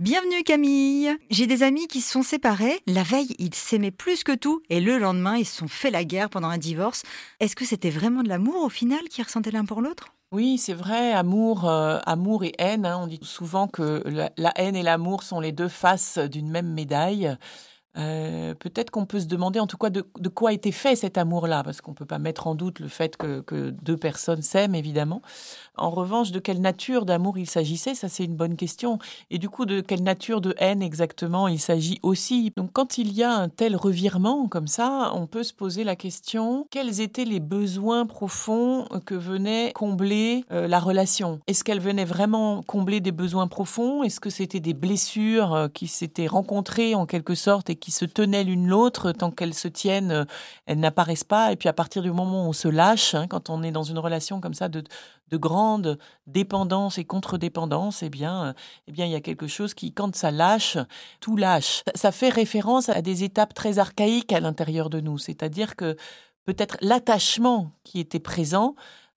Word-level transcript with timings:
Bienvenue 0.00 0.42
Camille 0.42 1.16
J'ai 1.30 1.46
des 1.46 1.62
amis 1.62 1.86
qui 1.86 2.00
se 2.00 2.10
sont 2.10 2.24
séparés. 2.24 2.80
La 2.88 3.04
veille, 3.04 3.36
ils 3.38 3.54
s'aimaient 3.54 3.92
plus 3.92 4.24
que 4.24 4.34
tout 4.34 4.60
et 4.68 4.80
le 4.80 4.98
lendemain, 4.98 5.36
ils 5.36 5.44
se 5.44 5.56
sont 5.56 5.68
fait 5.68 5.92
la 5.92 6.02
guerre 6.02 6.30
pendant 6.30 6.48
un 6.48 6.58
divorce. 6.58 7.04
Est-ce 7.38 7.54
que 7.54 7.64
c'était 7.64 7.90
vraiment 7.90 8.24
de 8.24 8.28
l'amour 8.28 8.64
au 8.64 8.68
final 8.68 9.04
qu'ils 9.08 9.22
ressentaient 9.22 9.52
l'un 9.52 9.64
pour 9.64 9.80
l'autre? 9.80 10.12
Oui, 10.32 10.58
c'est 10.58 10.74
vrai, 10.74 11.12
amour, 11.12 11.68
euh, 11.68 12.00
amour 12.06 12.42
et 12.42 12.54
haine. 12.58 12.86
Hein. 12.86 12.98
on 13.02 13.06
dit 13.06 13.20
souvent 13.22 13.68
que 13.68 14.02
la 14.36 14.52
haine 14.56 14.74
et 14.74 14.82
l'amour 14.82 15.22
sont 15.22 15.38
les 15.38 15.52
deux 15.52 15.68
faces 15.68 16.18
d'une 16.18 16.50
même 16.50 16.72
médaille. 16.72 17.36
Euh, 17.96 18.54
peut-être 18.54 18.90
qu'on 18.90 19.06
peut 19.06 19.20
se 19.20 19.26
demander 19.26 19.60
en 19.60 19.66
tout 19.66 19.76
cas 19.76 19.90
de, 19.90 20.02
quoi 20.28 20.52
était 20.52 20.72
fait 20.72 20.96
cet 20.96 21.16
amour-là, 21.16 21.62
parce 21.62 21.80
qu'on 21.80 21.92
ne 21.92 21.96
peut 21.96 22.04
pas 22.04 22.18
mettre 22.18 22.46
en 22.46 22.54
doute 22.54 22.80
le 22.80 22.88
fait 22.88 23.16
que, 23.16 23.70
deux 23.70 23.96
personnes 23.96 24.42
s'aiment, 24.42 24.74
évidemment. 24.74 25.22
En 25.76 25.90
revanche, 25.90 26.30
de 26.30 26.38
quelle 26.38 26.60
nature 26.60 27.04
d'amour 27.04 27.38
il 27.38 27.48
s'agissait, 27.48 27.94
ça 27.94 28.08
c'est 28.08 28.24
une 28.24 28.36
bonne 28.36 28.56
question. 28.56 28.98
Et 29.30 29.38
du 29.38 29.48
coup, 29.48 29.64
de 29.64 29.80
quelle 29.80 30.02
nature 30.02 30.40
de 30.40 30.54
haine 30.58 30.82
exactement 30.82 31.48
il 31.48 31.58
s'agit 31.58 31.98
aussi. 32.02 32.52
Donc 32.56 32.70
quand 32.72 32.98
il 32.98 33.12
y 33.12 33.22
a 33.22 33.32
un 33.32 33.48
tel 33.48 33.76
revirement 33.76 34.48
comme 34.48 34.66
ça, 34.66 35.12
on 35.14 35.26
peut 35.26 35.42
se 35.42 35.52
poser 35.52 35.84
la 35.84 35.96
question, 35.96 36.66
quels 36.70 37.00
étaient 37.00 37.24
les 37.24 37.40
besoins 37.40 38.06
profonds 38.06 38.86
que 39.04 39.14
venait 39.14 39.72
combler 39.74 40.44
euh, 40.52 40.68
la 40.68 40.80
relation? 40.80 41.40
Est-ce 41.46 41.64
qu'elle 41.64 41.80
venait 41.80 42.04
vraiment 42.04 42.62
combler 42.62 43.00
des 43.00 43.12
besoins 43.12 43.48
profonds? 43.48 44.02
Est-ce 44.02 44.20
que 44.20 44.30
c'était 44.30 44.60
des 44.60 44.74
blessures 44.74 45.54
euh, 45.54 45.68
qui 45.68 45.86
s'étaient 45.86 46.26
rencontrées 46.26 46.94
en 46.94 47.06
quelque 47.06 47.34
sorte 47.34 47.70
et 47.70 47.76
qui 47.84 47.90
se 47.90 48.06
tenaient 48.06 48.44
l'une 48.44 48.66
l'autre, 48.66 49.12
tant 49.12 49.30
qu'elles 49.30 49.52
se 49.52 49.68
tiennent, 49.68 50.10
euh, 50.10 50.24
elles 50.64 50.80
n'apparaissent 50.80 51.22
pas. 51.22 51.52
Et 51.52 51.56
puis 51.56 51.68
à 51.68 51.74
partir 51.74 52.00
du 52.00 52.10
moment 52.10 52.46
où 52.46 52.48
on 52.48 52.52
se 52.54 52.66
lâche, 52.66 53.14
hein, 53.14 53.26
quand 53.28 53.50
on 53.50 53.62
est 53.62 53.72
dans 53.72 53.82
une 53.82 53.98
relation 53.98 54.40
comme 54.40 54.54
ça 54.54 54.70
de, 54.70 54.82
de 55.28 55.36
grande 55.36 55.98
dépendance 56.26 56.96
et 56.96 57.04
contre-dépendance, 57.04 58.02
eh 58.02 58.08
bien, 58.08 58.46
euh, 58.46 58.52
eh 58.88 58.92
bien, 58.92 59.04
il 59.04 59.12
y 59.12 59.14
a 59.14 59.20
quelque 59.20 59.48
chose 59.48 59.74
qui, 59.74 59.92
quand 59.92 60.16
ça 60.16 60.30
lâche, 60.30 60.78
tout 61.20 61.36
lâche. 61.36 61.82
Ça 61.94 62.10
fait 62.10 62.30
référence 62.30 62.88
à 62.88 63.02
des 63.02 63.22
étapes 63.22 63.52
très 63.52 63.78
archaïques 63.78 64.32
à 64.32 64.40
l'intérieur 64.40 64.88
de 64.88 65.00
nous, 65.00 65.18
c'est-à-dire 65.18 65.76
que 65.76 65.94
peut-être 66.46 66.78
l'attachement 66.80 67.70
qui 67.84 68.00
était 68.00 68.18
présent 68.18 68.76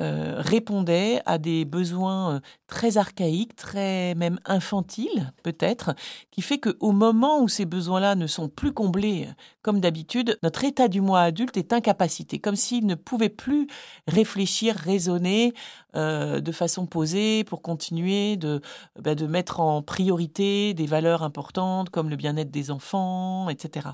euh, 0.00 0.36
répondait 0.38 1.20
à 1.26 1.38
des 1.38 1.64
besoins 1.64 2.36
euh, 2.36 2.40
très 2.68 2.98
archaïques, 2.98 3.56
très 3.56 4.14
même 4.14 4.38
infantiles 4.44 5.32
peut-être, 5.42 5.94
qui 6.30 6.40
fait 6.40 6.58
qu'au 6.58 6.92
moment 6.92 7.40
où 7.40 7.48
ces 7.48 7.64
besoins-là 7.64 8.14
ne 8.14 8.28
sont 8.28 8.48
plus 8.48 8.72
comblés 8.72 9.28
comme 9.62 9.80
d'habitude, 9.80 10.38
notre 10.42 10.64
état 10.64 10.88
du 10.88 11.00
moi 11.00 11.22
adulte 11.22 11.56
est 11.56 11.72
incapacité, 11.72 12.38
comme 12.38 12.56
s'il 12.56 12.86
ne 12.86 12.94
pouvait 12.94 13.28
plus 13.28 13.66
réfléchir, 14.06 14.76
raisonner 14.76 15.52
de 15.94 16.52
façon 16.52 16.86
posée 16.86 17.44
pour 17.44 17.62
continuer 17.62 18.36
de, 18.36 18.60
bah, 19.00 19.14
de 19.14 19.26
mettre 19.26 19.60
en 19.60 19.82
priorité 19.82 20.74
des 20.74 20.86
valeurs 20.86 21.22
importantes 21.22 21.90
comme 21.90 22.10
le 22.10 22.16
bien-être 22.16 22.50
des 22.50 22.70
enfants, 22.70 23.48
etc. 23.48 23.88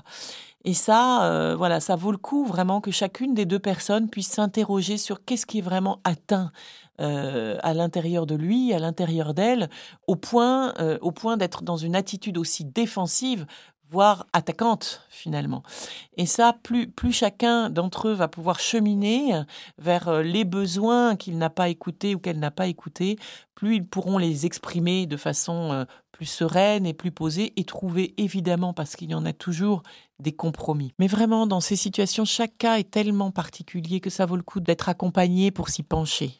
Et 0.65 0.73
ça, 0.73 1.25
euh, 1.25 1.55
voilà, 1.55 1.79
ça 1.79 1.95
vaut 1.95 2.11
le 2.11 2.17
coup 2.17 2.43
vraiment 2.43 2.81
que 2.81 2.89
chacune 2.89 3.35
des 3.35 3.45
deux 3.45 3.59
personnes 3.59 4.09
puisse 4.09 4.29
s'interroger 4.29 4.97
sur 4.97 5.23
qu'est-ce 5.23 5.45
qui 5.45 5.59
est 5.59 5.61
vraiment 5.61 5.99
atteint 6.03 6.51
euh, 6.99 7.57
à 7.61 7.75
l'intérieur 7.75 8.25
de 8.25 8.35
lui, 8.35 8.73
à 8.73 8.79
l'intérieur 8.79 9.35
d'elle, 9.35 9.69
au 10.07 10.15
point, 10.15 10.73
euh, 10.79 10.97
au 11.01 11.11
point 11.11 11.37
d'être 11.37 11.61
dans 11.61 11.77
une 11.77 11.95
attitude 11.95 12.39
aussi 12.39 12.65
défensive 12.65 13.45
voire 13.89 14.25
attaquante 14.33 15.01
finalement. 15.09 15.63
Et 16.17 16.25
ça, 16.25 16.53
plus, 16.63 16.87
plus 16.87 17.11
chacun 17.11 17.69
d'entre 17.69 18.09
eux 18.09 18.13
va 18.13 18.27
pouvoir 18.27 18.59
cheminer 18.59 19.41
vers 19.77 20.21
les 20.21 20.43
besoins 20.43 21.15
qu'il 21.15 21.37
n'a 21.37 21.49
pas 21.49 21.69
écoutés 21.69 22.15
ou 22.15 22.19
qu'elle 22.19 22.39
n'a 22.39 22.51
pas 22.51 22.67
écoutés, 22.67 23.17
plus 23.53 23.77
ils 23.77 23.87
pourront 23.87 24.17
les 24.17 24.45
exprimer 24.45 25.05
de 25.05 25.17
façon 25.17 25.85
plus 26.15 26.25
sereine 26.25 26.85
et 26.85 26.93
plus 26.93 27.11
posée 27.11 27.51
et 27.57 27.65
trouver 27.65 28.13
évidemment, 28.17 28.73
parce 28.73 28.95
qu'il 28.95 29.09
y 29.11 29.15
en 29.15 29.25
a 29.25 29.33
toujours, 29.33 29.83
des 30.19 30.31
compromis. 30.31 30.93
Mais 30.97 31.07
vraiment, 31.07 31.45
dans 31.45 31.59
ces 31.59 31.75
situations, 31.75 32.23
chaque 32.23 32.57
cas 32.57 32.79
est 32.79 32.89
tellement 32.89 33.31
particulier 33.31 33.99
que 33.99 34.09
ça 34.09 34.25
vaut 34.25 34.37
le 34.37 34.43
coup 34.43 34.61
d'être 34.61 34.87
accompagné 34.87 35.51
pour 35.51 35.67
s'y 35.67 35.83
pencher. 35.83 36.31